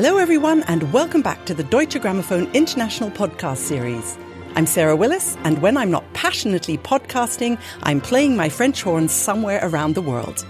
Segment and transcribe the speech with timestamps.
[0.00, 4.16] Hello, everyone, and welcome back to the Deutsche Grammophon International Podcast Series.
[4.54, 9.58] I'm Sarah Willis, and when I'm not passionately podcasting, I'm playing my French horn somewhere
[9.60, 10.46] around the world.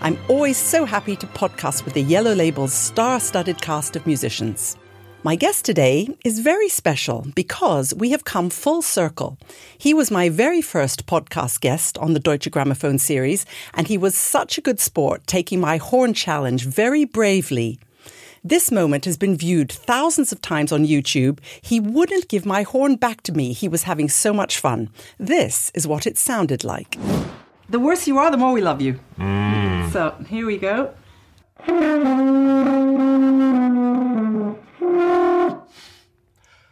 [0.00, 4.78] I'm always so happy to podcast with the Yellow Label's star studded cast of musicians.
[5.22, 9.36] My guest today is very special because we have come full circle.
[9.76, 13.44] He was my very first podcast guest on the Deutsche Grammophon series,
[13.74, 17.78] and he was such a good sport, taking my horn challenge very bravely.
[18.48, 21.40] This moment has been viewed thousands of times on YouTube.
[21.60, 23.52] He wouldn't give my horn back to me.
[23.52, 24.88] He was having so much fun.
[25.18, 26.96] This is what it sounded like.
[27.68, 29.00] The worse you are, the more we love you.
[29.18, 29.90] Mm.
[29.90, 30.94] So here we go.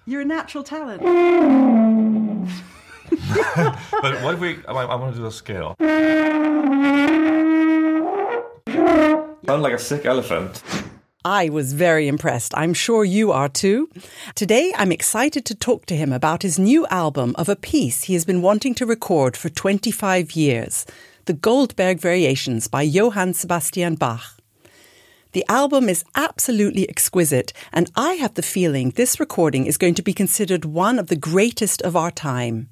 [0.07, 1.03] You're a natural talent.
[3.91, 4.59] but what if we?
[4.69, 5.75] I, I want to do a scale.
[9.45, 10.63] Sound like a sick elephant.
[11.25, 12.53] I was very impressed.
[12.55, 13.89] I'm sure you are too.
[14.35, 18.13] Today, I'm excited to talk to him about his new album of a piece he
[18.13, 20.85] has been wanting to record for 25 years
[21.25, 24.39] The Goldberg Variations by Johann Sebastian Bach.
[25.33, 30.03] The album is absolutely exquisite, and I have the feeling this recording is going to
[30.03, 32.69] be considered one of the greatest of our time.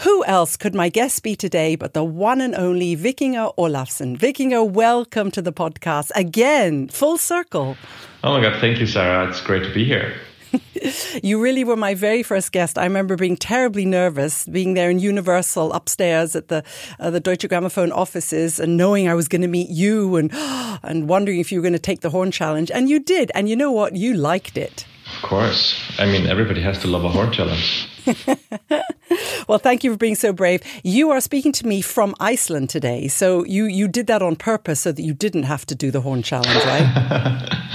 [0.00, 4.16] Who else could my guest be today but the one and only Vikingur Olafsson?
[4.18, 7.76] Vikingur, welcome to the podcast again, full circle.
[8.24, 9.28] Oh my God, thank you, Sarah.
[9.28, 10.14] It's great to be here.
[11.22, 12.78] you really were my very first guest.
[12.78, 16.64] I remember being terribly nervous, being there in Universal upstairs at the
[16.98, 20.30] uh, the Deutsche Grammophon offices, and knowing I was going to meet you, and
[20.82, 23.30] and wondering if you were going to take the horn challenge, and you did.
[23.34, 23.94] And you know what?
[23.94, 24.86] You liked it.
[25.22, 25.80] Of course.
[25.98, 27.88] I mean, everybody has to love a horn challenge.
[29.48, 30.62] well, thank you for being so brave.
[30.82, 34.80] You are speaking to me from Iceland today, so you you did that on purpose
[34.80, 36.88] so that you didn't have to do the horn challenge, right?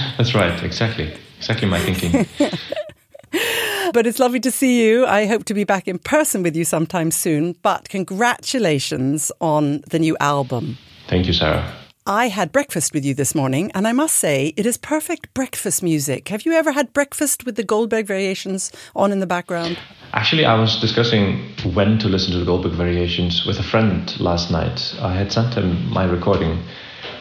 [0.18, 0.62] That's right.
[0.62, 1.14] Exactly.
[1.38, 2.26] Exactly my thinking.
[3.94, 5.06] but it's lovely to see you.
[5.06, 7.54] I hope to be back in person with you sometime soon.
[7.62, 10.76] But congratulations on the new album.
[11.08, 11.72] Thank you, Sarah.
[12.08, 15.82] I had breakfast with you this morning, and I must say, it is perfect breakfast
[15.82, 16.28] music.
[16.28, 19.78] Have you ever had breakfast with the Goldberg Variations on in the background?
[20.14, 24.50] Actually, I was discussing when to listen to the Goldberg Variations with a friend last
[24.50, 24.96] night.
[25.02, 26.62] I had sent him my recording,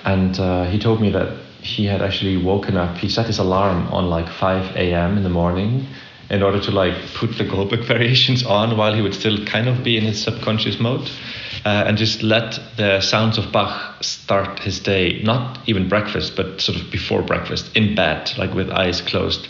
[0.06, 2.96] and uh, he told me that he had actually woken up.
[2.96, 5.18] He set his alarm on like 5 a.m.
[5.18, 5.86] in the morning
[6.30, 9.84] in order to like put the Goldberg Variations on while he would still kind of
[9.84, 11.12] be in his subconscious mode
[11.66, 16.62] uh, and just let the sounds of Bach start his day, not even breakfast, but
[16.62, 19.48] sort of before breakfast, in bed, like with eyes closed.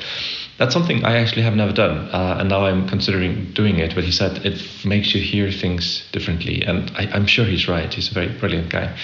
[0.57, 3.93] That's something I actually have never done, uh, and now I'm considering doing it.
[3.93, 7.93] But he said it makes you hear things differently, and I, am sure he's right.
[7.93, 8.97] He's a very brilliant guy.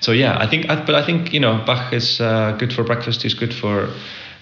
[0.00, 3.22] So yeah, I think, but I think you know, Bach is uh, good for breakfast.
[3.22, 3.94] He's good for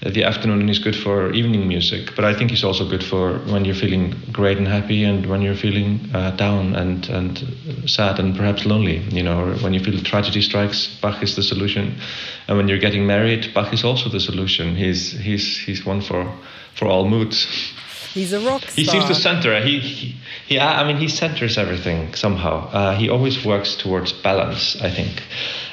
[0.02, 2.14] the afternoon he's good for evening music.
[2.14, 5.42] But I think it's also good for when you're feeling great and happy and when
[5.42, 9.80] you're feeling uh, down and, and sad and perhaps lonely, you know, or when you
[9.80, 11.98] feel tragedy strikes, Bach is the solution.
[12.46, 14.76] And when you're getting married, Bach is also the solution.
[14.76, 16.32] He's, he's, he's one for,
[16.76, 17.72] for all moods.
[18.14, 18.74] He's a rock star.
[18.74, 19.60] He seems to center.
[19.60, 20.16] He, he,
[20.46, 22.68] he I mean, he centers everything somehow.
[22.68, 25.22] Uh, he always works towards balance, I think.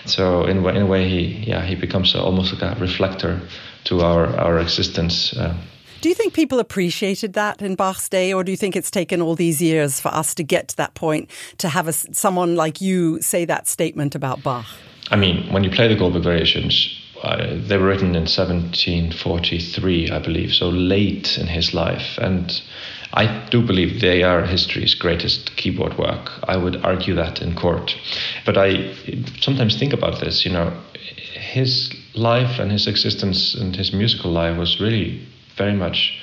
[0.05, 3.41] So in, in a way, he, yeah, he becomes almost like a reflector
[3.85, 5.35] to our, our existence.
[5.35, 5.55] Uh,
[6.01, 9.21] do you think people appreciated that in Bach's day, or do you think it's taken
[9.21, 12.79] all these years for us to get to that point to have a, someone like
[12.79, 14.67] you say that statement about Bach?
[15.09, 20.19] I mean, when you play the Goldberg Variations, uh, they were written in 1743, I
[20.19, 22.19] believe, so late in his life.
[22.19, 22.61] And
[23.15, 26.31] I do believe they are history's greatest keyboard work.
[26.43, 27.95] I would argue that in court.
[28.45, 28.93] But I
[29.39, 30.77] sometimes think about this, you know,
[31.33, 36.19] his life and his existence and his musical life was really very much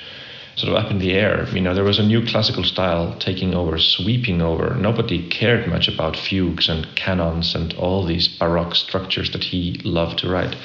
[0.55, 1.47] sort of up in the air.
[1.49, 4.75] You know, there was a new classical style taking over, sweeping over.
[4.75, 10.19] Nobody cared much about fugues and canons and all these baroque structures that he loved
[10.19, 10.55] to write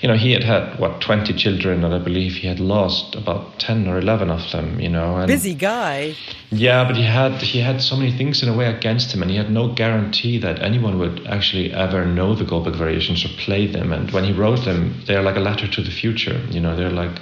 [0.00, 3.58] you know, he had had what twenty children, and I believe he had lost about
[3.58, 4.78] ten or eleven of them.
[4.78, 6.14] You know, and busy guy.
[6.50, 9.30] Yeah, but he had he had so many things in a way against him, and
[9.30, 13.66] he had no guarantee that anyone would actually ever know the Goldberg variations or play
[13.66, 13.92] them.
[13.92, 16.40] And when he wrote them, they're like a letter to the future.
[16.50, 17.18] You know, they're like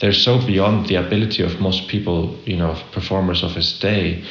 [0.00, 4.24] they're so beyond the ability of most people, you know, performers of his day,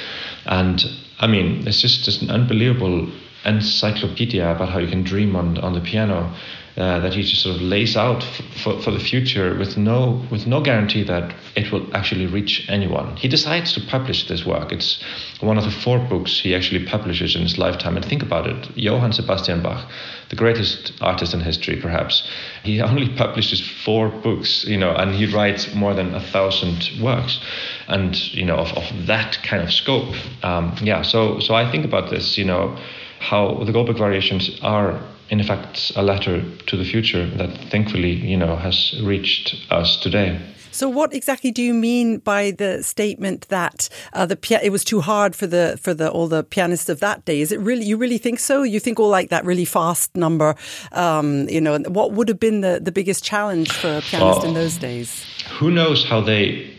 [0.46, 0.84] and
[1.20, 3.10] I mean, it's just just an unbelievable
[3.46, 6.36] encyclopedia about how you can dream on on the piano.
[6.78, 8.22] Uh, that he just sort of lays out
[8.62, 13.16] for, for the future with no with no guarantee that it will actually reach anyone.
[13.16, 14.74] He decides to publish this work.
[14.74, 15.02] It's
[15.40, 17.96] one of the four books he actually publishes in his lifetime.
[17.96, 19.90] And think about it, Johann Sebastian Bach,
[20.30, 22.30] the greatest artist in history, perhaps,
[22.64, 27.40] he only publishes four books, you know, and he writes more than a thousand works,
[27.88, 30.14] and you know, of, of that kind of scope.
[30.44, 32.78] Um, yeah, so so I think about this, you know,
[33.20, 38.38] how the Goldberg variations are in effect a letter to the future that thankfully you
[38.38, 40.40] know has reached us today
[40.76, 45.00] so, what exactly do you mean by the statement that uh, the it was too
[45.00, 47.40] hard for the for the all the pianists of that day?
[47.40, 48.62] Is it really you really think so?
[48.62, 50.58] You think all like that really fast number?
[50.92, 54.54] Um, you know, what would have been the the biggest challenge for a pianist in
[54.54, 55.26] those days?
[55.60, 56.70] Who knows how they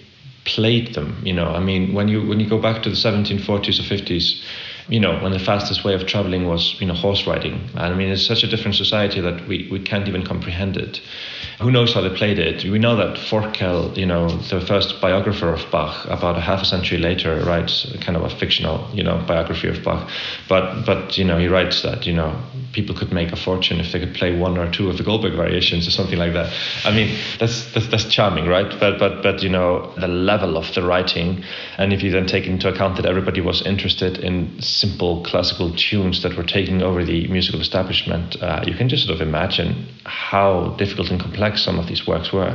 [0.45, 1.19] played them?
[1.25, 4.43] You know, I mean, when you when you go back to the 1740s or 50s
[4.88, 7.55] you know, when the fastest way of traveling was, you know, horse riding.
[7.75, 11.00] And I mean, it's such a different society that we, we can't even comprehend it.
[11.61, 12.65] Who knows how they played it?
[12.65, 16.65] We know that Forkel, you know, the first biographer of Bach, about a half a
[16.65, 20.09] century later, writes kind of a fictional, you know, biography of Bach.
[20.49, 22.38] But, but you know, he writes that, you know,
[22.76, 25.34] people could make a fortune if they could play one or two of the Goldberg
[25.34, 26.52] variations or something like that.
[26.84, 28.69] I mean, that's, that's, that's charming, right?
[28.78, 31.43] But, but, but, you know, the level of the writing,
[31.78, 36.23] and if you then take into account that everybody was interested in simple classical tunes
[36.23, 40.75] that were taking over the musical establishment, uh, you can just sort of imagine how
[40.76, 42.55] difficult and complex some of these works were.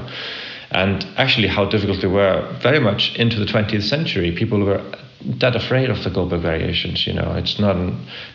[0.70, 4.32] And actually, how difficult they were very much into the 20th century.
[4.32, 4.82] People were
[5.26, 7.06] that afraid of the Goldberg variations.
[7.06, 7.76] You know, it's not.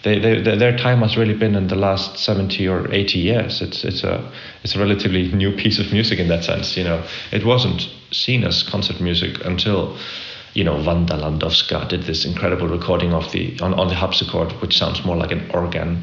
[0.02, 3.60] They, they, their time has really been in the last 70 or 80 years.
[3.60, 6.76] It's it's a it's a relatively new piece of music in that sense.
[6.76, 9.96] You know, it wasn't seen as concert music until
[10.56, 14.78] you know, Wanda Landowska did this incredible recording of the on, on the harpsichord, which
[14.78, 16.02] sounds more like an organ,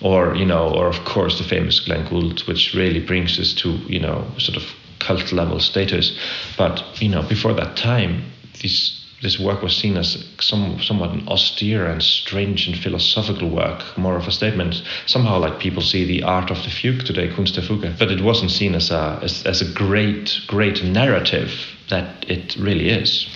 [0.00, 3.72] or you know, or of course the famous Glenn Gould, which really brings us to
[3.92, 4.64] you know sort of
[4.98, 6.18] cult level status.
[6.56, 8.24] But you know, before that time,
[8.62, 13.96] this this work was seen as some, somewhat an austere and strange and philosophical work,
[13.96, 14.82] more of a statement.
[15.06, 18.20] Somehow, like people see the art of the fugue today, Kunst der Fuge, but it
[18.20, 21.52] wasn't seen as a as, as a great, great narrative
[21.88, 23.28] that it really is.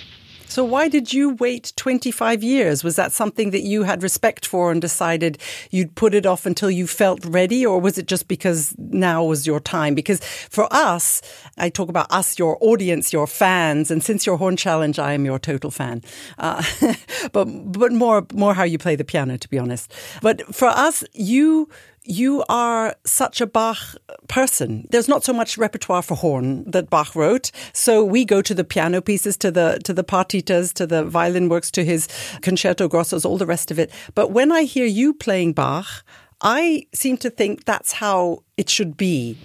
[0.56, 2.82] So, why did you wait 25 years?
[2.82, 5.36] Was that something that you had respect for and decided
[5.70, 7.66] you'd put it off until you felt ready?
[7.66, 9.94] Or was it just because now was your time?
[9.94, 11.20] Because for us,
[11.58, 15.26] I talk about us, your audience, your fans, and since your horn challenge, I am
[15.26, 16.02] your total fan.
[16.38, 16.62] Uh,
[17.32, 19.92] but, but more, more how you play the piano, to be honest.
[20.22, 21.68] But for us, you,
[22.02, 23.78] you are such a Bach
[24.28, 24.86] person.
[24.90, 28.64] There's not so much repertoire for horn that Bach wrote, so we go to the
[28.64, 32.08] piano pieces, to the to the partitas, to the violin works, to his
[32.42, 33.90] concerto grossos, all the rest of it.
[34.14, 36.04] But when I hear you playing Bach,
[36.40, 39.36] I seem to think that's how it should be.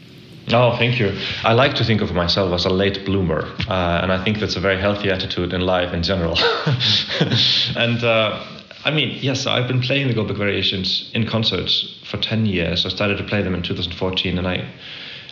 [0.49, 1.17] Oh, thank you.
[1.43, 4.55] I like to think of myself as a late bloomer, uh, and I think that's
[4.55, 6.37] a very healthy attitude in life in general.
[7.77, 8.43] and uh,
[8.83, 12.85] I mean, yes, I've been playing the Goldberg Variations in concerts for 10 years.
[12.85, 14.67] I started to play them in 2014, and I,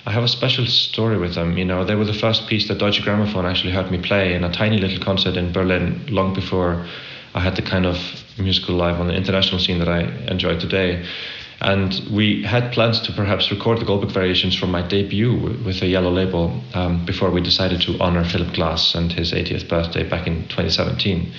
[0.05, 1.57] I have a special story with them.
[1.57, 4.43] You know, they were the first piece that Deutsche Grammophon actually heard me play in
[4.43, 6.85] a tiny little concert in Berlin long before
[7.33, 7.97] I had the kind of
[8.37, 11.07] musical life on the international scene that I enjoy today.
[11.61, 15.35] And we had plans to perhaps record the Goldberg Variations from my debut
[15.65, 19.67] with a yellow label um, before we decided to honor Philip Glass and his 80th
[19.67, 21.33] birthday back in 2017.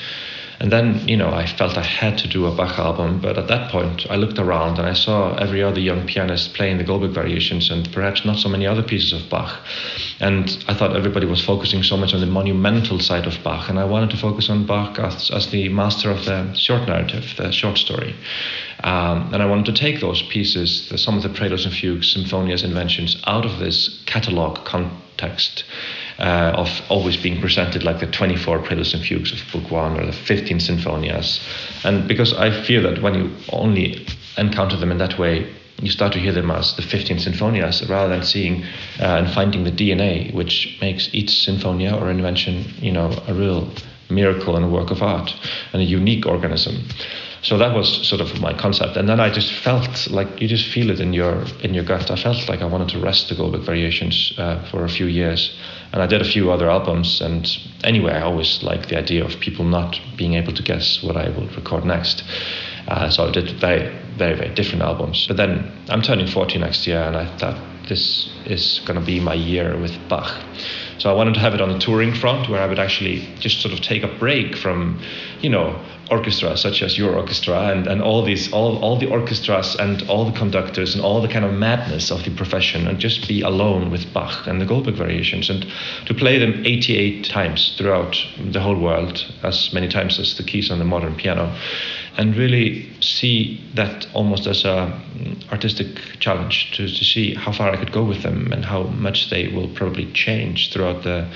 [0.61, 3.21] And then, you know, I felt I had to do a Bach album.
[3.23, 6.77] But at that point, I looked around and I saw every other young pianist playing
[6.77, 9.59] the Goldberg variations and perhaps not so many other pieces of Bach.
[10.21, 13.71] And I thought everybody was focusing so much on the monumental side of Bach.
[13.71, 17.25] And I wanted to focus on Bach as, as the master of the short narrative,
[17.39, 18.15] the short story.
[18.85, 22.15] Um, and I wanted to take those pieces, the, some of the preludes and fugues,
[22.15, 25.65] sinfonias, inventions, out of this catalog context
[26.21, 30.07] uh, of always being presented like the 24 preludes and fugues of Book One or
[30.07, 31.41] the 15 sinfonias.
[31.85, 36.13] And because I feel that when you only encounter them in that way, you start
[36.13, 38.65] to hear them as the 15 sinfonias rather than seeing
[39.01, 43.73] uh, and finding the DNA, which makes each sinfonia or invention, you know, a real
[44.11, 45.35] miracle and a work of art
[45.73, 46.87] and a unique organism.
[47.43, 50.67] So that was sort of my concept, and then I just felt like you just
[50.67, 52.11] feel it in your in your gut.
[52.11, 55.59] I felt like I wanted to rest the Goldberg Variations uh, for a few years,
[55.93, 57.23] and I did a few other albums.
[57.23, 57.49] And
[57.83, 61.31] anyway, I always like the idea of people not being able to guess what I
[61.31, 62.25] will record next.
[62.89, 65.27] Uh, so I did very, very, very different albums.
[65.27, 69.19] But then I'm turning 40 next year, and I thought this is going to be
[69.19, 70.31] my year with Bach.
[70.99, 73.63] So I wanted to have it on the touring front where I would actually just
[73.63, 75.03] sort of take a break from,
[75.41, 79.77] you know, orchestras such as your orchestra and, and all these all, all the orchestras
[79.77, 83.29] and all the conductors and all the kind of madness of the profession and just
[83.29, 85.65] be alone with Bach and the Goldberg variations and
[86.07, 90.71] to play them 88 times throughout the whole world as many times as the keys
[90.71, 91.57] on the modern piano
[92.17, 97.71] and really see that almost as a mm, artistic challenge to, to see how far
[97.71, 101.29] I could go with them and how much they will probably change throughout the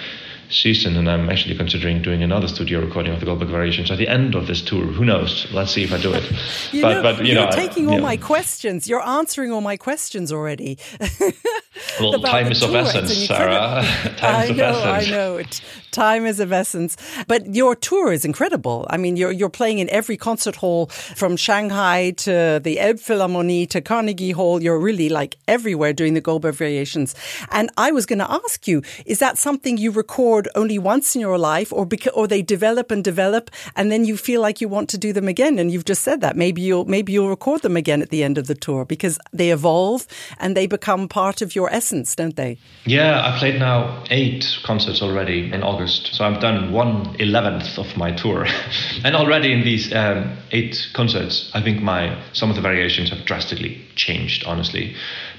[0.51, 4.09] season, and I'm actually considering doing another studio recording of the Goldberg Variations at the
[4.09, 4.85] end of this tour.
[4.85, 5.47] Who knows?
[5.53, 6.25] Let's see if I do it.
[6.73, 8.89] you but, know, but you are taking all my questions.
[8.89, 10.79] You're answering all my questions already.
[12.01, 13.83] well, time is of essence, Sarah.
[14.17, 15.09] time is of know, essence.
[15.09, 15.37] I know.
[15.37, 15.61] It,
[15.91, 16.97] time is of essence.
[17.27, 18.87] But your tour is incredible.
[18.91, 23.81] I mean, you're you're playing in every concert hall from Shanghai to the Elbphilharmonie to
[23.81, 24.63] Carnegie Hall.
[24.63, 27.15] You're really like everywhere doing the Goldberg Variations.
[27.51, 30.34] And I was going to ask you, is that something you record?
[30.55, 34.17] Only once in your life or because, or they develop and develop and then you
[34.17, 35.59] feel like you want to do them again.
[35.59, 36.37] And you've just said that.
[36.37, 39.51] Maybe you'll maybe you'll record them again at the end of the tour because they
[39.51, 40.07] evolve
[40.39, 42.59] and they become part of your essence don't they?
[42.87, 46.15] Yeah i played now eight concerts already in august.
[46.15, 48.47] So i've done one eleventh of my tour.
[49.05, 53.25] And already in these um, eight concerts i think my some of the variations have
[53.25, 54.95] drastically changed honestly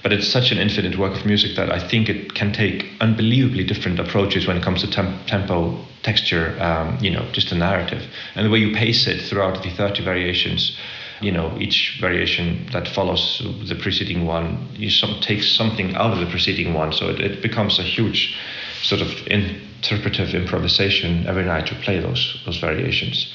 [0.05, 3.63] but it's such an infinite work of music that I think it can take unbelievably
[3.63, 8.03] different approaches when it comes to temp- tempo, texture, um, you know, just a narrative,
[8.35, 10.77] and the way you pace it throughout the 30 variations.
[11.21, 16.27] You know, each variation that follows the preceding one, you some, something out of the
[16.27, 18.38] preceding one, so it, it becomes a huge
[18.83, 23.33] sort of interpretive improvisation every night to play those those variations.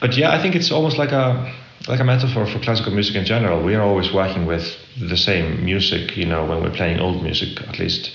[0.00, 1.52] But yeah, I think it's almost like a
[1.86, 3.62] like a metaphor for classical music in general.
[3.62, 7.60] We are always working with the same music, you know, when we're playing old music
[7.60, 8.10] at least,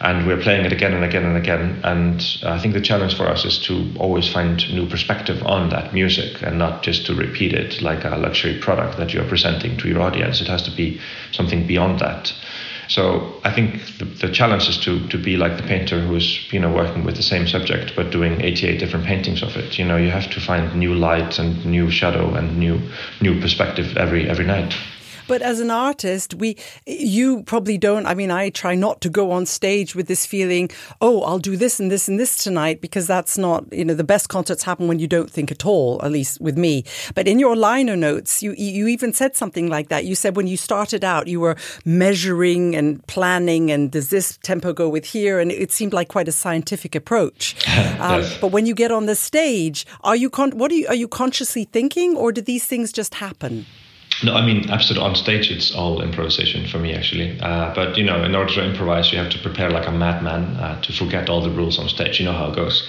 [0.00, 1.80] and we're playing it again and again and again.
[1.84, 5.92] And I think the challenge for us is to always find new perspective on that
[5.92, 9.88] music and not just to repeat it like a luxury product that you're presenting to
[9.88, 10.40] your audience.
[10.40, 10.98] It has to be
[11.32, 12.32] something beyond that.
[12.90, 16.58] So I think the, the challenge is to, to be like the painter who's you
[16.58, 19.78] know working with the same subject but doing 88 different paintings of it.
[19.78, 22.80] You know you have to find new light and new shadow and new
[23.20, 24.74] new perspective every every night.
[25.30, 26.56] But as an artist, we,
[26.86, 28.04] you probably don't.
[28.04, 30.70] I mean, I try not to go on stage with this feeling,
[31.00, 34.02] oh, I'll do this and this and this tonight, because that's not, you know, the
[34.02, 36.82] best concerts happen when you don't think at all, at least with me.
[37.14, 40.04] But in your liner notes, you, you even said something like that.
[40.04, 44.72] You said when you started out, you were measuring and planning, and does this tempo
[44.72, 45.38] go with here?
[45.38, 47.54] And it seemed like quite a scientific approach.
[48.00, 48.36] um, yes.
[48.40, 51.06] But when you get on the stage, are you, con- what are you, are you
[51.06, 53.64] consciously thinking, or do these things just happen?
[54.22, 55.08] No, I mean, absolutely.
[55.08, 57.40] On stage, it's all improvisation for me, actually.
[57.40, 60.56] Uh, but you know, in order to improvise, you have to prepare like a madman
[60.56, 62.18] uh, to forget all the rules on stage.
[62.18, 62.86] You know how it goes.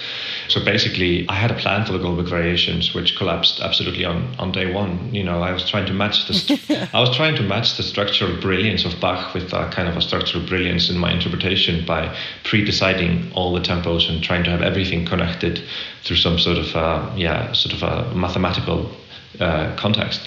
[0.50, 4.52] So basically, I had a plan for the Goldberg Variations, which collapsed absolutely on, on
[4.52, 5.14] day one.
[5.14, 8.36] You know, I was trying to match the I was trying to match the structural
[8.42, 13.32] brilliance of Bach with a kind of a structural brilliance in my interpretation by pre-deciding
[13.34, 15.64] all the tempos and trying to have everything connected
[16.04, 18.92] through some sort of uh, yeah, sort of a mathematical
[19.40, 20.22] uh, context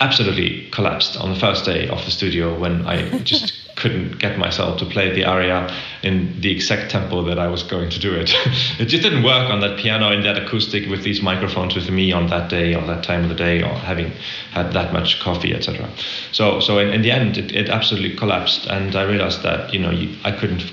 [0.00, 4.78] absolutely collapsed on the first day of the studio when I just couldn't get myself
[4.80, 8.30] to play the aria in the exact tempo that I was going to do it.
[8.80, 12.12] it just didn't work on that piano in that acoustic with these microphones with me
[12.12, 14.10] on that day or that time of the day or having
[14.52, 15.88] had that much coffee, etc.
[16.32, 19.78] So, so in, in the end, it, it, absolutely collapsed, and I realized that you
[19.78, 20.72] know you, I couldn't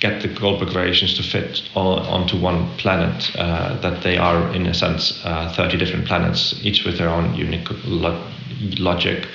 [0.00, 3.30] get the Goldberg variations to fit all onto one planet.
[3.36, 7.34] Uh, that they are, in a sense, uh, 30 different planets, each with their own
[7.34, 7.68] unique
[8.78, 9.26] logic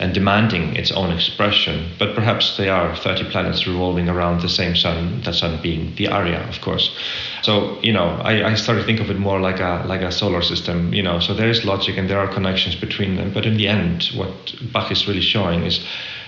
[0.00, 1.90] and demanding its own expression.
[1.98, 6.08] But perhaps they are 30 planets revolving around the same sun, the sun being the
[6.08, 6.96] aria, of course.
[7.42, 10.12] So, you know, I, I started to think of it more like a like a
[10.12, 13.32] solar system, you know, so there is logic and there are connections between them.
[13.32, 15.84] But in the end, what Bach is really showing is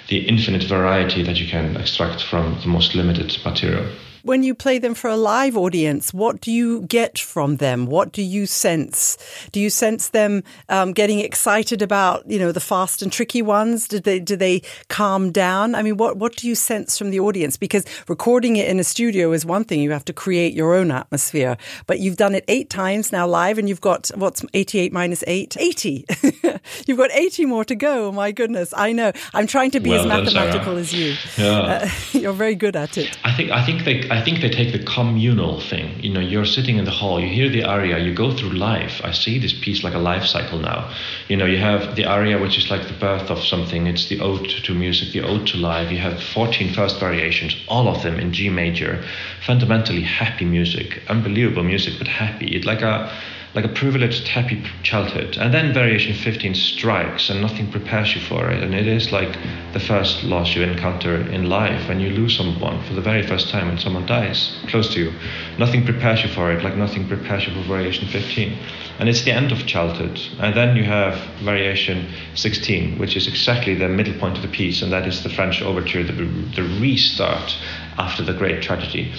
[0.09, 3.87] the infinite variety that you can extract from the most limited material.
[4.23, 7.87] When you play them for a live audience, what do you get from them?
[7.87, 9.17] What do you sense?
[9.53, 13.89] Do you sense them um, getting excited about, you know, the fast and tricky ones?
[13.89, 15.75] Do they do they calm down?
[15.75, 17.57] I mean, what what do you sense from the audience?
[17.57, 20.91] Because recording it in a studio is one thing; you have to create your own
[20.91, 21.57] atmosphere.
[21.87, 25.57] But you've done it eight times now live, and you've got what's eighty-eight minus eight?
[25.59, 26.05] Eighty.
[26.87, 28.09] you've got eighty more to go.
[28.09, 28.75] Oh my goodness!
[28.77, 29.13] I know.
[29.35, 31.15] I'm trying to be well as mathematical as you.
[31.37, 31.61] Yeah.
[31.61, 33.19] Uh, you're very good at it.
[33.25, 36.03] I think I think they I think they take the communal thing.
[36.03, 39.01] You know, you're sitting in the hall, you hear the aria, you go through life.
[39.05, 40.93] I see this piece like a life cycle now.
[41.29, 43.87] You know, you have the aria, which is like the birth of something.
[43.87, 45.93] It's the ode to music, the ode to life.
[45.93, 49.05] You have 14 first variations, all of them in G major.
[49.47, 52.57] Fundamentally happy music, unbelievable music, but happy.
[52.57, 53.17] It's like a
[53.55, 55.37] like a privileged, happy childhood.
[55.37, 58.63] And then variation 15 strikes and nothing prepares you for it.
[58.63, 59.37] And it is like
[59.73, 63.49] the first loss you encounter in life when you lose someone for the very first
[63.51, 65.13] time when someone dies close to you.
[65.59, 68.57] Nothing prepares you for it, like nothing prepares you for variation 15.
[69.01, 70.21] And it's the end of childhood.
[70.39, 74.83] And then you have variation 16, which is exactly the middle point of the piece,
[74.83, 77.57] and that is the French overture, the, the restart
[77.99, 79.13] after the great tragedy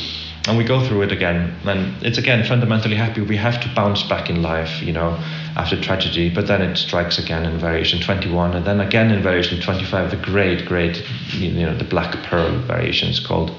[0.47, 3.21] and we go through it again and it's again fundamentally happy.
[3.21, 5.21] We have to bounce back in life you know
[5.55, 9.59] after tragedy but then it strikes again in variation 21 and then again in variation
[9.59, 11.03] 25 the great great
[11.33, 13.51] you know the black pearl variation is called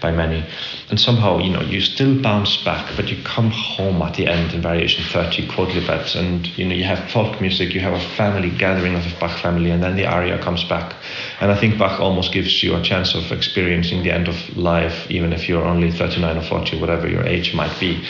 [0.00, 0.44] by many.
[0.90, 4.54] And somehow you know you still bounce back but you come home at the end
[4.54, 8.50] in variation 30 quodlibet and you know you have folk music you have a family
[8.50, 10.94] gathering of the bach family and then the aria comes back.
[11.40, 15.10] And i think bach almost gives you a chance of experiencing the end of life
[15.10, 18.04] even if you're only 39 or 40 whatever your age might be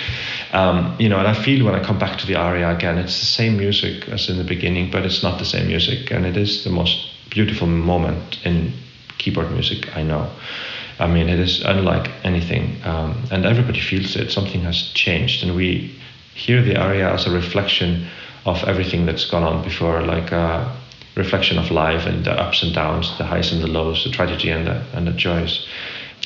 [0.52, 3.18] um, you know and i feel when i come back to the aria again it's
[3.20, 6.36] the same music as in the beginning but it's not the same music and it
[6.36, 8.72] is the most beautiful moment in
[9.18, 10.30] keyboard music i know
[11.00, 14.32] I mean, it is unlike anything, um, and everybody feels it.
[14.32, 15.94] Something has changed, and we
[16.34, 18.08] hear the aria as a reflection
[18.44, 20.76] of everything that's gone on before, like a
[21.14, 24.50] reflection of life and the ups and downs, the highs and the lows, the tragedy
[24.50, 25.68] and the and the joys.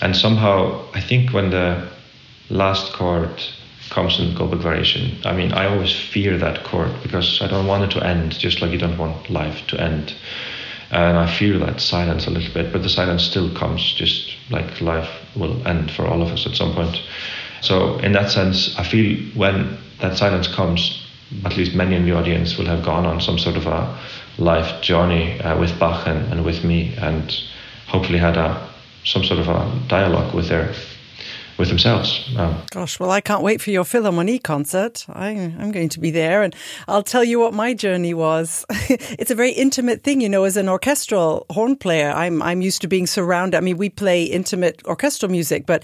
[0.01, 1.89] And somehow, I think when the
[2.49, 3.43] last chord
[3.93, 7.85] comes in Goldberg variation, I mean, I always fear that chord because I don't want
[7.85, 10.15] it to end, just like you don't want life to end
[10.93, 14.83] and I fear that silence a little bit, but the silence still comes, just like
[14.83, 17.01] life will end for all of us at some point.
[17.63, 21.09] So, in that sense, I feel when that silence comes,
[21.47, 23.99] at least many in the audience will have gone on some sort of a
[24.37, 27.35] life journey uh, with Bach and, and with me, and
[27.87, 28.69] hopefully had a
[29.05, 30.73] some sort of a dialogue with their
[31.59, 32.31] with themselves.
[32.37, 35.05] Um, Gosh, well, I can't wait for your Philharmonie concert.
[35.09, 36.55] I, am going to be there, and
[36.89, 38.65] I'll tell you what my journey was.
[38.71, 40.45] it's a very intimate thing, you know.
[40.45, 43.57] As an orchestral horn player, I'm I'm used to being surrounded.
[43.57, 45.83] I mean, we play intimate orchestral music, but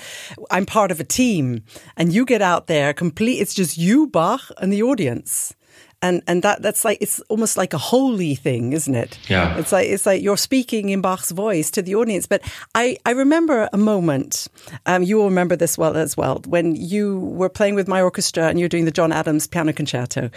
[0.51, 1.63] I'm part of a team,
[1.97, 3.39] and you get out there complete.
[3.39, 5.55] It's just you, Bach, and the audience
[6.01, 9.19] and and that that's like it's almost like a holy thing, isn't it?
[9.29, 9.57] Yeah.
[9.57, 12.27] It's like it's like you're speaking in Bach's voice to the audience.
[12.27, 12.43] But
[12.75, 14.47] I I remember a moment.
[14.87, 18.49] Um, you will remember this well as well when you were playing with my orchestra
[18.49, 20.31] and you're doing the John Adams piano concerto,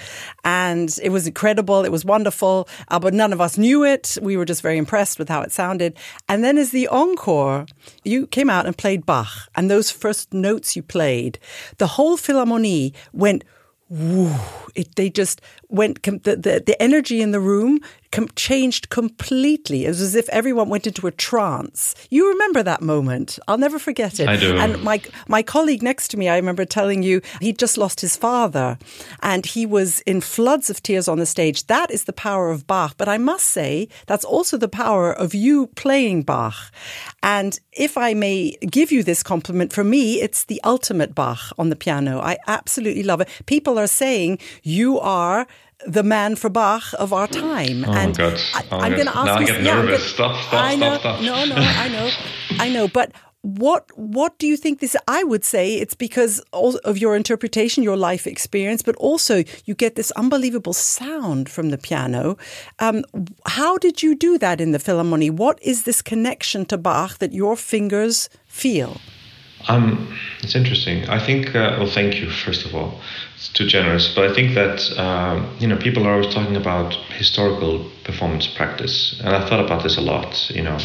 [0.44, 1.86] and it was incredible.
[1.86, 4.18] It was wonderful, uh, but none of us knew it.
[4.22, 5.98] We were just very impressed with how it sounded.
[6.28, 7.66] And then as the encore,
[8.04, 11.38] you came out and played Bach, and those first notes you played,
[11.78, 13.44] the whole Philharmonie went.
[13.92, 14.34] Woo,
[14.74, 17.80] it, they just went the, the, the energy in the room
[18.12, 19.86] com- changed completely.
[19.86, 21.96] It was as if everyone went into a trance.
[22.10, 23.40] You remember that moment?
[23.48, 24.28] I'll never forget it.
[24.28, 24.58] I do.
[24.58, 28.16] And my my colleague next to me, I remember telling you he'd just lost his
[28.16, 28.78] father,
[29.22, 31.68] and he was in floods of tears on the stage.
[31.68, 32.96] That is the power of Bach.
[32.98, 36.56] But I must say that's also the power of you playing Bach.
[37.24, 41.70] And if I may give you this compliment, for me, it's the ultimate Bach on
[41.70, 42.20] the piano.
[42.20, 43.30] I absolutely love it.
[43.46, 45.48] People are saying you are
[45.86, 47.86] the man for Bach of our time.
[47.86, 48.40] Oh and God!
[48.72, 49.44] Oh I, am going to ask now you.
[49.44, 50.02] I get nervous.
[50.02, 50.44] but Stop!
[50.44, 50.64] Stop!
[50.64, 51.20] I know, Stop!
[51.20, 51.22] Stop!
[51.22, 52.10] No, no, I know,
[52.60, 52.88] I know.
[52.88, 54.96] But what what do you think this?
[55.08, 59.96] I would say it's because of your interpretation, your life experience, but also you get
[59.96, 62.38] this unbelievable sound from the piano.
[62.80, 63.04] Um,
[63.48, 65.32] how did you do that in the Philharmonie?
[65.32, 69.02] What is this connection to Bach that your fingers feel?
[69.68, 71.10] Um, it's interesting.
[71.10, 71.56] I think.
[71.56, 73.02] Uh, well, thank you first of all.
[73.42, 76.94] It's too generous, but I think that um, you know people are always talking about
[77.10, 80.52] historical performance practice, and I thought about this a lot.
[80.52, 80.78] You know,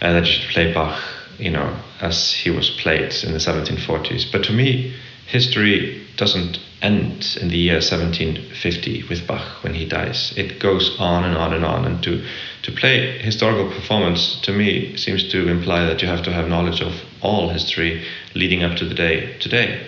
[0.00, 1.00] and that you should play Bach,
[1.38, 4.32] you know, as he was played in the 1740s.
[4.32, 4.96] But to me,
[5.26, 10.34] history doesn't end in the year 1750 with Bach when he dies.
[10.36, 11.84] It goes on and on and on.
[11.84, 12.20] And to,
[12.62, 16.80] to play historical performance, to me, seems to imply that you have to have knowledge
[16.80, 19.86] of all history leading up to the day today.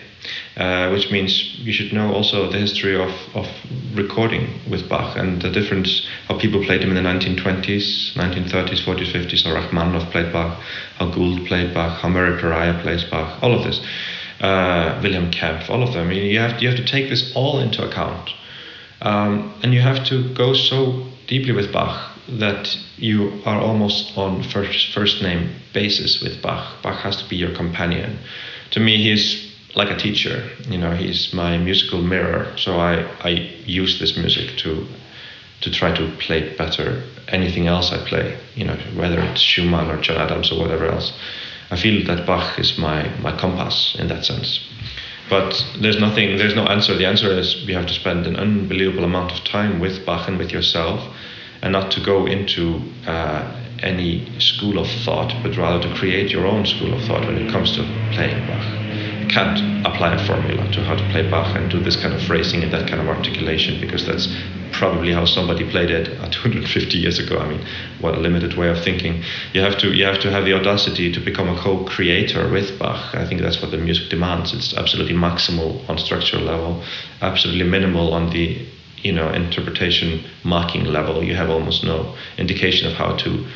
[0.58, 3.46] Uh, which means you should know also the history of, of
[3.94, 9.12] recording with Bach and the difference how people played him in the 1920s, 1930s, 40s,
[9.12, 10.60] 50s, how Rachmaninoff played Bach,
[10.96, 13.80] how Gould played Bach, how Murray Perahia plays Bach, all of this
[14.40, 16.08] uh, Wilhelm Kempff, all of them.
[16.08, 18.30] I mean, you have you have to take this all into account,
[19.00, 24.42] um, and you have to go so deeply with Bach that you are almost on
[24.42, 26.82] first first name basis with Bach.
[26.82, 28.18] Bach has to be your companion,
[28.72, 30.48] to me, he's like a teacher.
[30.68, 32.52] You know, he's my musical mirror.
[32.56, 33.30] So I, I
[33.66, 34.86] use this music to
[35.60, 38.38] to try to play better anything else I play.
[38.54, 41.12] You know, whether it's Schumann or John Adams or whatever else.
[41.70, 44.60] I feel that Bach is my my compass in that sense.
[45.28, 46.96] But there's nothing, there's no answer.
[46.96, 50.38] The answer is you have to spend an unbelievable amount of time with Bach and
[50.38, 51.06] with yourself,
[51.60, 53.44] and not to go into uh,
[53.80, 57.52] any school of thought, but rather to create your own school of thought when it
[57.52, 57.82] comes to
[58.14, 58.88] playing Bach
[59.28, 62.62] can't apply a formula to how to play Bach and do this kind of phrasing
[62.62, 64.28] and that kind of articulation because that's
[64.72, 67.38] probably how somebody played it 250 years ago.
[67.38, 67.66] I mean,
[68.00, 69.22] what a limited way of thinking.
[69.52, 73.14] You have to you have to have the audacity to become a co-creator with Bach.
[73.14, 74.52] I think that's what the music demands.
[74.52, 76.82] It's absolutely maximal on structural level,
[77.20, 78.66] absolutely minimal on the
[79.02, 81.22] you know interpretation marking level.
[81.22, 83.46] You have almost no indication of how to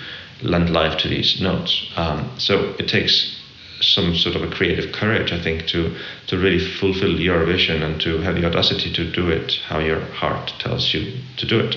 [0.43, 1.93] lend life to these notes.
[1.97, 3.42] Um, so it takes
[3.83, 5.97] some sort of a creative courage, I think, to
[6.29, 10.01] to really fulfill your vision and to have the audacity to do it how your
[10.01, 11.77] heart tells you to do it.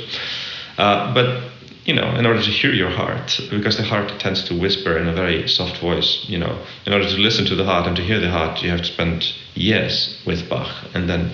[0.77, 1.51] Uh, but
[1.85, 5.07] you know, in order to hear your heart, because the heart tends to whisper in
[5.07, 8.01] a very soft voice, you know, in order to listen to the heart and to
[8.01, 11.31] hear the heart, you have to spend years with Bach, and then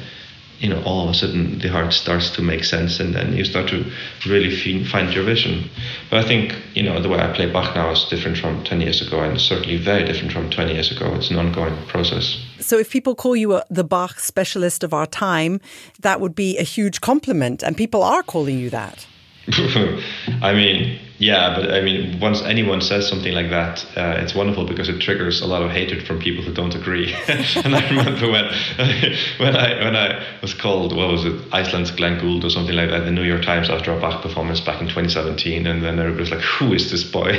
[0.62, 3.43] you know, all of a sudden the heart starts to make sense and then you
[3.43, 3.84] start to
[4.28, 5.69] really find your vision.
[6.10, 8.80] But I think, you know, the way I play Bach now is different from 10
[8.80, 11.13] years ago and certainly very different from 20 years ago.
[11.15, 12.39] It's an ongoing process.
[12.60, 15.60] So if people call you a, the Bach specialist of our time,
[16.02, 19.08] that would be a huge compliment and people are calling you that.
[20.42, 24.66] I mean, yeah, but I mean, once anyone says something like that, uh, it's wonderful
[24.66, 27.14] because it triggers a lot of hatred from people who don't agree.
[27.28, 28.46] and I remember when
[29.38, 32.90] when I when I was called what was it Iceland's Glenn Gould or something like
[32.90, 36.22] that, the New York Times after a Bach performance back in 2017, and then everybody
[36.22, 37.34] was like, "Who is this boy?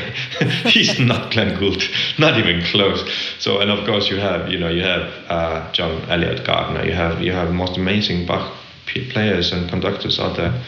[0.64, 1.82] He's not Glenn Gould,
[2.18, 3.02] not even close."
[3.40, 6.92] So, and of course, you have you know you have uh, John Eliot Gardiner, you
[6.92, 8.58] have you have most amazing Bach
[9.10, 10.62] players and conductors out there.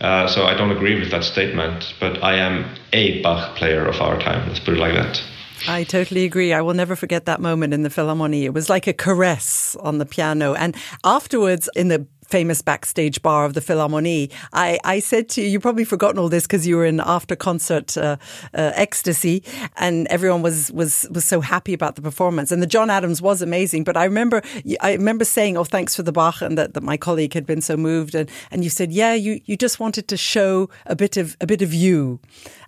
[0.00, 4.00] Uh, so I don't agree with that statement, but I am a Bach player of
[4.00, 4.46] our time.
[4.48, 5.22] Let's put it like that.
[5.66, 6.52] I totally agree.
[6.52, 8.42] I will never forget that moment in the Philharmonie.
[8.42, 10.54] It was like a caress on the piano.
[10.54, 14.32] And afterwards, in the famous backstage bar of the Philharmonie.
[14.52, 17.36] I, I said to you, you've probably forgotten all this because you were in after
[17.36, 18.16] concert uh,
[18.54, 19.42] uh, ecstasy,
[19.76, 22.52] and everyone was was was so happy about the performance.
[22.52, 23.84] And the John Adams was amazing.
[23.84, 24.42] But I remember
[24.80, 27.60] I remember saying, "Oh, thanks for the Bach," and that, that my colleague had been
[27.60, 31.16] so moved, and and you said, "Yeah, you you just wanted to show a bit
[31.16, 32.20] of a bit of you."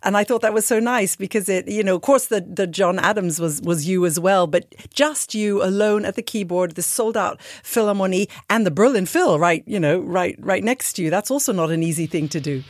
[0.03, 2.66] And I thought that was so nice because it, you know, of course, the, the
[2.66, 6.83] John Adams was, was you as well, but just you alone at the keyboard, the
[6.83, 11.11] sold out Philharmonie and the Berlin Phil, right, you know, right, right next to you.
[11.11, 12.62] That's also not an easy thing to do.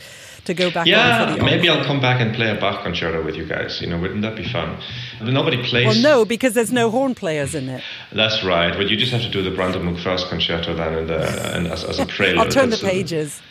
[0.45, 3.45] To go back, yeah, maybe I'll come back and play a Bach concerto with you
[3.45, 3.83] guys.
[3.83, 4.79] You know, wouldn't that be fun?
[5.21, 5.87] Nobody plays.
[5.87, 7.83] Well, no, because there's no horn players in it.
[8.13, 8.75] That's right.
[8.75, 11.85] But you just have to do the Brandenburg first concerto then, and, uh, and as,
[11.85, 12.39] as, a prelude.
[12.39, 13.43] I'll turn the pages.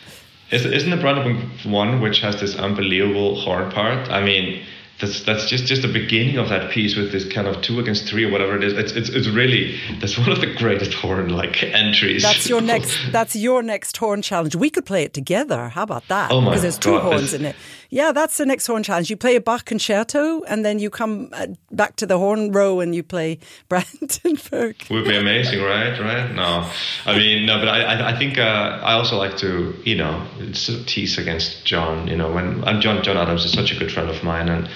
[0.50, 4.10] Isn't the Brandenburg one which has this unbelievable horn part?
[4.10, 4.64] I mean,
[5.00, 8.08] that's that's just just the beginning of that piece with this kind of two against
[8.08, 8.72] three or whatever it is.
[8.72, 12.22] It's it's, it's really that's one of the greatest horn like entries.
[12.22, 12.96] That's your next.
[13.12, 14.56] That's your next horn challenge.
[14.56, 15.68] We could play it together.
[15.68, 16.32] How about that?
[16.32, 17.54] Oh my Because there's two God, horns in it.
[17.90, 19.08] Yeah, that's the next horn challenge.
[19.08, 22.80] You play a Bach concerto, and then you come uh, back to the horn row
[22.80, 24.76] and you play Brandenburg.
[24.90, 25.98] would be amazing, right?
[25.98, 26.30] Right?
[26.34, 26.70] No,
[27.06, 30.80] I mean, no, but I, I, think uh, I also like to, you know, sort
[30.80, 32.08] of tease against John.
[32.08, 34.68] You know, when and John John Adams is such a good friend of mine, and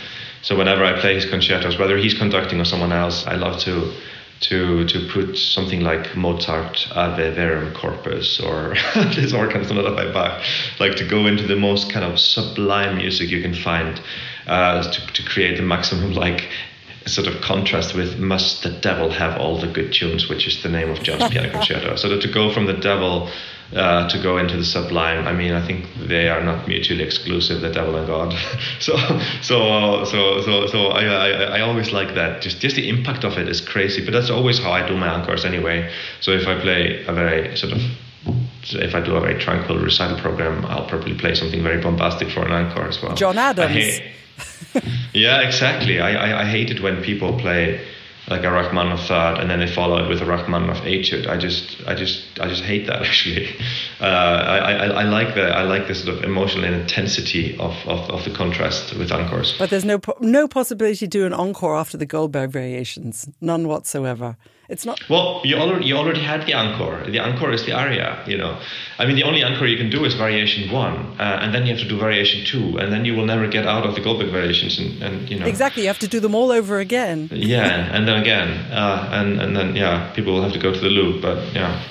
[0.42, 3.92] so whenever I play his concertos, whether he's conducting or someone else, I love to.
[4.48, 8.74] To, to put something like Mozart Ave Verum Corpus or
[9.14, 10.42] this organ sonata by Bach,
[10.80, 14.00] like to go into the most kind of sublime music you can find,
[14.48, 16.48] uh, to, to create the maximum like
[17.06, 20.68] sort of contrast with must the devil have all the good tunes which is the
[20.68, 23.28] name of john's piano concerto so that to go from the devil
[23.74, 27.60] uh, to go into the sublime i mean i think they are not mutually exclusive
[27.60, 28.34] the devil and god
[28.80, 28.96] so
[29.40, 33.24] so uh, so so so I, I i always like that just just the impact
[33.24, 36.46] of it is crazy but that's always how i do my encores anyway so if
[36.46, 37.80] i play a very sort of
[38.70, 42.44] if I do a very tranquil recital program, I'll probably play something very bombastic for
[42.46, 43.14] an encore as well.
[43.14, 43.72] John Adams.
[43.72, 44.02] hate-
[45.12, 46.00] yeah, exactly.
[46.00, 47.84] I, I, I hate it when people play
[48.32, 51.26] like a Rachmaninoff third and then they follow it with a Rachmaninoff etude.
[51.26, 53.54] I just, I just, I just hate that actually.
[54.00, 58.10] Uh, I, I, I like the, I like the sort of emotional intensity of, of,
[58.10, 59.54] of the contrast with encores.
[59.58, 64.36] But there's no no possibility to do an encore after the Goldberg variations, none whatsoever.
[64.68, 65.00] It's not.
[65.10, 67.04] Well, you already you already had the encore.
[67.10, 68.22] The encore is the aria.
[68.26, 68.60] You know,
[68.98, 71.74] I mean, the only encore you can do is variation one, uh, and then you
[71.74, 74.30] have to do variation two, and then you will never get out of the Goldberg
[74.30, 75.46] variations, and, and you know.
[75.46, 77.28] Exactly, you have to do them all over again.
[77.32, 80.80] Yeah, and then again, uh, and and then yeah, people will have to go to
[80.80, 81.82] the loop, but yeah.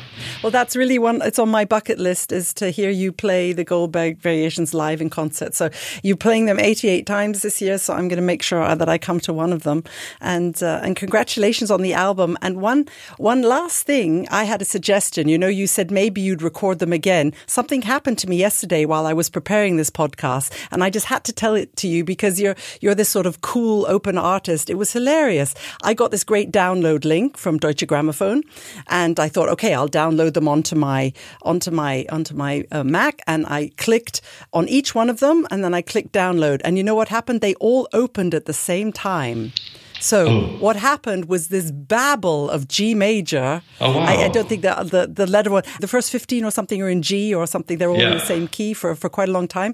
[0.43, 1.21] Well, that's really one.
[1.21, 5.09] It's on my bucket list is to hear you play the Goldberg Variations live in
[5.09, 5.53] concert.
[5.53, 5.69] So
[6.03, 7.77] you're playing them 88 times this year.
[7.77, 9.83] So I'm going to make sure that I come to one of them.
[10.19, 12.37] And uh, and congratulations on the album.
[12.41, 15.27] And one one last thing, I had a suggestion.
[15.27, 17.33] You know, you said maybe you'd record them again.
[17.45, 21.23] Something happened to me yesterday while I was preparing this podcast, and I just had
[21.25, 24.69] to tell it to you because you're you're this sort of cool open artist.
[24.69, 25.53] It was hilarious.
[25.83, 28.41] I got this great download link from Deutsche Grammophon,
[28.87, 33.21] and I thought, okay, I'll download them onto my onto my onto my uh, Mac,
[33.27, 36.61] and I clicked on each one of them, and then I clicked download.
[36.63, 37.41] And you know what happened?
[37.41, 39.51] They all opened at the same time.
[39.99, 40.57] So Oh.
[40.59, 43.61] what happened was this babble of G major.
[43.79, 44.05] Oh, wow.
[44.05, 46.89] I, I don't think the, the the letter one, the first fifteen or something are
[46.89, 47.77] in G or something.
[47.77, 49.73] They're all in the same key for for quite a long time,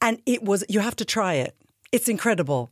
[0.00, 0.62] and it was.
[0.68, 1.52] You have to try it.
[1.90, 2.70] It's incredible.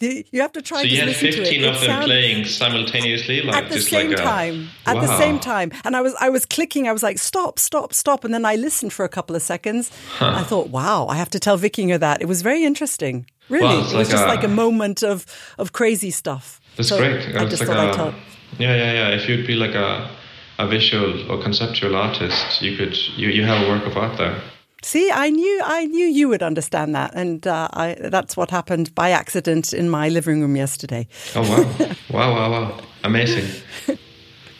[0.00, 1.44] You you have to try So to you had listen to it.
[1.44, 4.68] 15 It of them sound- playing simultaneously, like at the same like a, time.
[4.86, 5.72] At the same time.
[5.84, 6.88] And i was i was clicking.
[6.88, 8.24] I was like stop stop stop.
[8.24, 9.90] And then i listened for a couple of seconds.
[10.20, 12.22] I thought wow i have to tell Vikingur that.
[12.22, 13.26] It was very interesting.
[13.50, 13.64] Really.
[13.66, 15.26] Wow, it was like just a- like a moment of
[15.58, 16.60] of crazy stuff.
[16.76, 17.36] That's So great.
[17.36, 18.14] i just like thought a, i'd tell
[18.58, 19.08] Yeah, yeah, yeah.
[19.18, 20.10] If you'd be like a
[20.58, 24.40] a visual or conceptual artist, you could you, you have a work of art there.
[24.84, 28.94] See i knew i knew you would understand that and uh, I, that's what happened
[28.94, 33.46] by accident in my living room yesterday Oh wow, wow, wow, wow, amazing.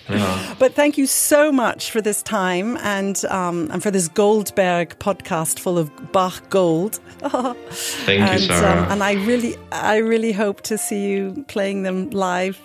[0.08, 0.54] Yeah.
[0.58, 5.58] But thank you so much for this time and um, and for this Goldberg podcast
[5.58, 7.00] full of Bach gold.
[7.20, 8.82] Thank you, Sarah.
[8.82, 12.60] um, and I really, I really hope to see you playing them live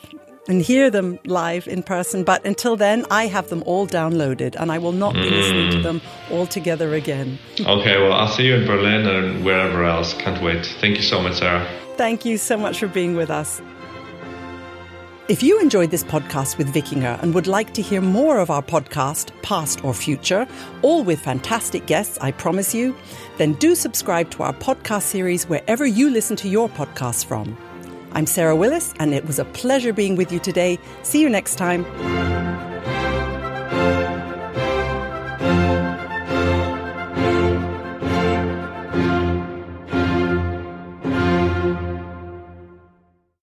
[0.47, 2.23] and hear them live in person.
[2.23, 5.71] But until then, I have them all downloaded, and I will not be listening Mm.
[5.73, 7.38] to them all together again.
[7.60, 10.13] okay, well, I'll see you in Berlin and wherever else.
[10.13, 10.65] Can't wait.
[10.82, 11.67] Thank you so much, Sarah.
[11.97, 13.62] Thank you so much for being with us.
[15.28, 18.63] If you enjoyed this podcast with Vikingur and would like to hear more of our
[18.63, 20.47] podcast, past or future,
[20.82, 22.95] all with fantastic guests, I promise you,
[23.38, 27.56] then do subscribe to our podcast series wherever you listen to your podcasts from.
[28.13, 30.80] I'm Sarah Willis, and it was a pleasure being with you today.
[31.04, 31.86] See you next time.